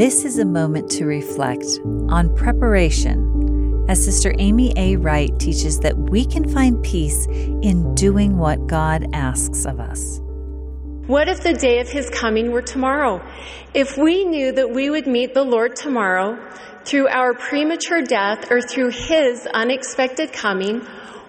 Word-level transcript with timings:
This 0.00 0.24
is 0.24 0.38
a 0.38 0.46
moment 0.46 0.90
to 0.92 1.04
reflect 1.04 1.66
on 2.08 2.34
preparation 2.34 3.84
as 3.86 4.02
Sister 4.02 4.32
Amy 4.38 4.72
A. 4.78 4.96
Wright 4.96 5.38
teaches 5.38 5.78
that 5.80 5.94
we 5.94 6.24
can 6.24 6.48
find 6.48 6.82
peace 6.82 7.26
in 7.26 7.94
doing 7.96 8.38
what 8.38 8.66
God 8.66 9.06
asks 9.12 9.66
of 9.66 9.78
us. 9.78 10.18
What 11.06 11.28
if 11.28 11.42
the 11.42 11.52
day 11.52 11.80
of 11.80 11.90
his 11.90 12.08
coming 12.08 12.50
were 12.50 12.62
tomorrow? 12.62 13.22
If 13.74 13.98
we 13.98 14.24
knew 14.24 14.52
that 14.52 14.70
we 14.70 14.88
would 14.88 15.06
meet 15.06 15.34
the 15.34 15.44
Lord 15.44 15.76
tomorrow 15.76 16.38
through 16.86 17.08
our 17.08 17.34
premature 17.34 18.00
death 18.00 18.50
or 18.50 18.62
through 18.62 18.92
his 18.92 19.46
unexpected 19.52 20.32
coming, 20.32 20.80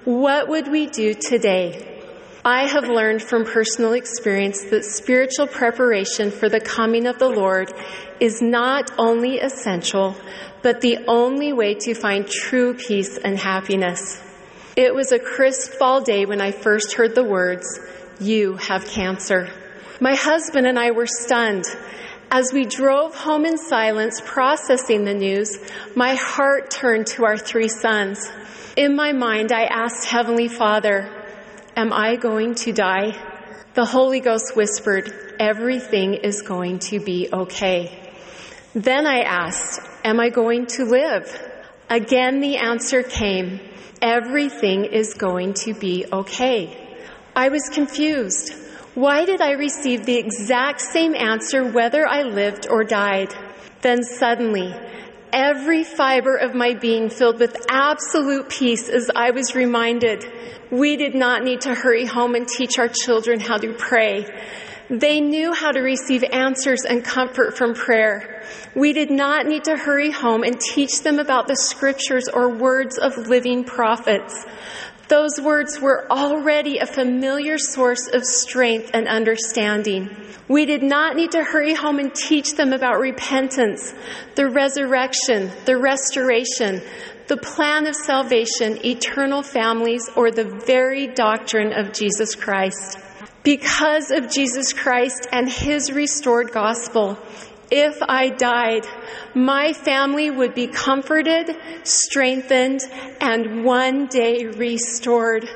what 0.05 0.47
would 0.47 0.71
we 0.71 0.87
do 0.87 1.13
today? 1.13 2.00
I 2.43 2.65
have 2.67 2.85
learned 2.85 3.21
from 3.21 3.45
personal 3.45 3.93
experience 3.93 4.63
that 4.71 4.83
spiritual 4.83 5.45
preparation 5.45 6.31
for 6.31 6.49
the 6.49 6.59
coming 6.59 7.05
of 7.05 7.19
the 7.19 7.29
Lord 7.29 7.71
is 8.19 8.41
not 8.41 8.89
only 8.97 9.39
essential, 9.39 10.15
but 10.63 10.81
the 10.81 11.05
only 11.07 11.53
way 11.53 11.75
to 11.75 11.93
find 11.93 12.27
true 12.27 12.73
peace 12.73 13.19
and 13.19 13.37
happiness. 13.37 14.23
It 14.75 14.95
was 14.95 15.11
a 15.11 15.19
crisp 15.19 15.73
fall 15.73 16.01
day 16.01 16.25
when 16.25 16.41
I 16.41 16.51
first 16.51 16.93
heard 16.93 17.13
the 17.13 17.23
words, 17.23 17.79
You 18.19 18.55
have 18.55 18.87
cancer. 18.87 19.47
My 19.99 20.15
husband 20.15 20.65
and 20.65 20.79
I 20.79 20.91
were 20.91 21.05
stunned. 21.05 21.65
As 22.31 22.51
we 22.51 22.65
drove 22.65 23.13
home 23.13 23.45
in 23.45 23.59
silence, 23.59 24.19
processing 24.25 25.05
the 25.05 25.13
news, 25.13 25.59
my 25.95 26.15
heart 26.15 26.71
turned 26.71 27.05
to 27.07 27.23
our 27.23 27.37
three 27.37 27.67
sons. 27.67 28.31
In 28.75 28.95
my 28.95 29.11
mind, 29.11 29.51
I 29.51 29.65
asked 29.65 30.05
Heavenly 30.05 30.47
Father, 30.47 31.20
Am 31.75 31.93
I 31.93 32.17
going 32.17 32.55
to 32.55 32.73
die? 32.73 33.13
The 33.75 33.85
Holy 33.85 34.19
Ghost 34.19 34.57
whispered, 34.57 35.35
Everything 35.39 36.15
is 36.15 36.41
going 36.41 36.79
to 36.79 36.99
be 36.99 37.29
okay. 37.31 38.11
Then 38.73 39.07
I 39.07 39.21
asked, 39.21 39.79
Am 40.03 40.19
I 40.19 40.29
going 40.29 40.65
to 40.75 40.83
live? 40.83 41.25
Again, 41.89 42.41
the 42.41 42.57
answer 42.57 43.03
came, 43.03 43.61
Everything 44.01 44.83
is 44.83 45.13
going 45.13 45.53
to 45.65 45.73
be 45.73 46.05
okay. 46.11 46.77
I 47.33 47.47
was 47.47 47.69
confused. 47.71 48.53
Why 48.93 49.23
did 49.23 49.39
I 49.39 49.51
receive 49.51 50.05
the 50.05 50.17
exact 50.17 50.81
same 50.81 51.15
answer 51.15 51.71
whether 51.71 52.05
I 52.05 52.23
lived 52.23 52.67
or 52.69 52.83
died? 52.83 53.33
Then 53.79 54.03
suddenly, 54.03 54.75
every 55.33 55.83
fiber 55.83 56.35
of 56.35 56.53
my 56.53 56.73
being 56.73 57.09
filled 57.09 57.39
with 57.39 57.55
absolute 57.69 58.49
peace 58.49 58.89
as 58.89 59.09
I 59.15 59.31
was 59.31 59.55
reminded 59.55 60.25
we 60.71 60.95
did 60.95 61.15
not 61.15 61.43
need 61.43 61.61
to 61.61 61.75
hurry 61.75 62.05
home 62.05 62.33
and 62.33 62.47
teach 62.47 62.79
our 62.79 62.87
children 62.87 63.41
how 63.41 63.57
to 63.57 63.73
pray. 63.73 64.25
They 64.89 65.19
knew 65.19 65.53
how 65.53 65.71
to 65.71 65.81
receive 65.81 66.23
answers 66.23 66.85
and 66.85 67.03
comfort 67.03 67.57
from 67.57 67.73
prayer. 67.73 68.43
We 68.73 68.93
did 68.93 69.11
not 69.11 69.45
need 69.45 69.65
to 69.65 69.75
hurry 69.75 70.11
home 70.11 70.43
and 70.43 70.59
teach 70.59 71.01
them 71.01 71.19
about 71.19 71.47
the 71.47 71.57
scriptures 71.57 72.29
or 72.29 72.55
words 72.55 72.97
of 72.97 73.17
living 73.17 73.65
prophets. 73.65 74.45
Those 75.11 75.41
words 75.41 75.77
were 75.77 76.09
already 76.09 76.77
a 76.77 76.85
familiar 76.85 77.57
source 77.57 78.07
of 78.07 78.23
strength 78.23 78.91
and 78.93 79.09
understanding. 79.09 80.09
We 80.47 80.65
did 80.65 80.83
not 80.83 81.17
need 81.17 81.31
to 81.31 81.43
hurry 81.43 81.73
home 81.73 81.99
and 81.99 82.15
teach 82.15 82.55
them 82.55 82.71
about 82.71 82.97
repentance, 82.97 83.93
the 84.35 84.47
resurrection, 84.47 85.51
the 85.65 85.75
restoration, 85.75 86.81
the 87.27 87.35
plan 87.35 87.87
of 87.87 87.95
salvation, 87.95 88.85
eternal 88.85 89.43
families, 89.43 90.09
or 90.15 90.31
the 90.31 90.61
very 90.65 91.07
doctrine 91.07 91.73
of 91.73 91.91
Jesus 91.91 92.33
Christ. 92.33 92.97
Because 93.43 94.11
of 94.11 94.31
Jesus 94.31 94.71
Christ 94.71 95.27
and 95.29 95.49
his 95.49 95.91
restored 95.91 96.53
gospel, 96.53 97.17
if 97.71 97.97
I 98.01 98.29
died, 98.29 98.85
my 99.33 99.71
family 99.71 100.29
would 100.29 100.53
be 100.53 100.67
comforted, 100.67 101.55
strengthened, 101.83 102.81
and 103.21 103.63
one 103.63 104.07
day 104.07 104.45
restored. 104.45 105.49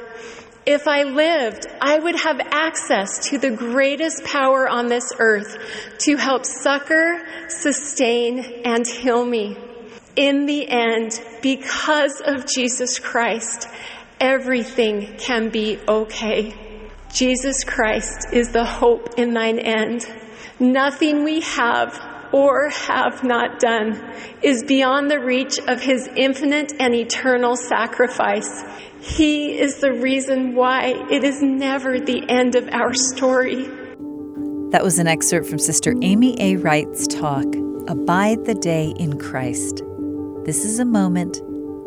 If 0.66 0.88
I 0.88 1.04
lived, 1.04 1.68
I 1.82 2.00
would 2.00 2.16
have 2.16 2.40
access 2.40 3.30
to 3.30 3.38
the 3.38 3.52
greatest 3.52 4.24
power 4.24 4.68
on 4.68 4.88
this 4.88 5.12
earth 5.20 5.58
to 6.00 6.16
help 6.16 6.46
succor, 6.46 7.22
sustain, 7.50 8.40
and 8.64 8.88
heal 8.88 9.24
me. 9.26 9.58
In 10.16 10.46
the 10.46 10.68
end, 10.70 11.22
because 11.42 12.22
of 12.26 12.48
Jesus 12.48 12.98
Christ, 12.98 13.68
everything 14.20 15.18
can 15.18 15.50
be 15.50 15.78
okay. 15.86 16.56
Jesus 17.14 17.64
Christ 17.66 18.28
is 18.32 18.52
the 18.52 18.66
hope 18.66 19.20
in 19.20 19.34
thine 19.34 19.60
end. 19.60 20.08
Nothing 20.60 21.26
we 21.26 21.42
have 21.42 22.15
or 22.32 22.70
have 22.70 23.24
not 23.24 23.60
done 23.60 24.02
is 24.42 24.64
beyond 24.64 25.10
the 25.10 25.20
reach 25.20 25.60
of 25.68 25.82
his 25.82 26.08
infinite 26.16 26.74
and 26.80 26.94
eternal 26.94 27.56
sacrifice. 27.56 28.64
He 29.02 29.60
is 29.60 29.80
the 29.80 29.94
reason 29.94 30.56
why 30.56 30.94
it 31.12 31.24
is 31.24 31.42
never 31.42 32.00
the 32.00 32.24
end 32.30 32.56
of 32.56 32.68
our 32.70 32.94
story. 32.94 33.66
That 34.72 34.84
was 34.84 35.00
an 35.00 35.08
excerpt 35.08 35.48
from 35.48 35.60
Sister 35.60 35.94
Amy 36.02 36.36
A. 36.40 36.58
Wright's 36.58 37.08
talk, 37.08 37.46
Abide 37.88 38.46
the 38.46 38.56
Day 38.56 38.94
in 38.98 39.18
Christ. 39.20 39.82
This 40.46 40.66
is 40.66 40.80
a 40.80 40.86
moment 40.86 41.36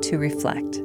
to 0.04 0.18
reflect. 0.18 0.80